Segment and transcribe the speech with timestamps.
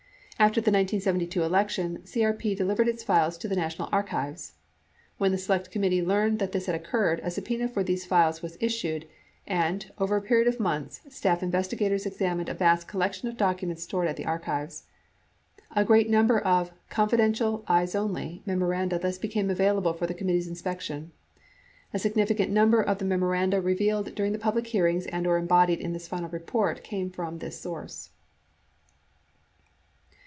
[0.39, 4.53] After the 1972 election, CEP delivered its files to the National Archives.
[5.19, 9.05] When the Select Committee learned this had occurred, a subpena for these files was issued
[9.45, 14.07] and, over a period of months, staff investigators examined a vast collection of documents stored
[14.07, 14.85] at the Archives.
[15.75, 21.11] A great number of "confidential/eyes only" memoranda thus became available for the committee's inspection.
[21.93, 25.93] A significant number of the memoranda re vealed during the public hearings and/or embodied in
[25.93, 28.09] this final report came from this source.